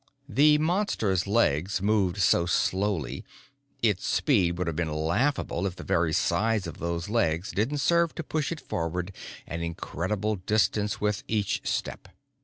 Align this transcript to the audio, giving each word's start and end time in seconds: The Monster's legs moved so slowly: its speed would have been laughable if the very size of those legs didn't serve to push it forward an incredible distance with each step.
The 0.27 0.57
Monster's 0.57 1.27
legs 1.27 1.79
moved 1.79 2.17
so 2.21 2.47
slowly: 2.47 3.23
its 3.83 4.03
speed 4.03 4.57
would 4.57 4.65
have 4.65 4.75
been 4.75 4.91
laughable 4.91 5.67
if 5.67 5.75
the 5.75 5.83
very 5.83 6.11
size 6.11 6.65
of 6.65 6.79
those 6.79 7.07
legs 7.07 7.51
didn't 7.51 7.77
serve 7.77 8.15
to 8.15 8.23
push 8.23 8.51
it 8.51 8.59
forward 8.61 9.11
an 9.45 9.61
incredible 9.61 10.37
distance 10.37 10.99
with 10.99 11.23
each 11.27 11.61
step. 11.67 12.07